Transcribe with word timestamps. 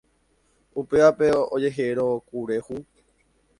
upévape 0.81 1.27
ojehero 1.55 2.07
kure 2.27 2.57
hũ. 2.65 2.75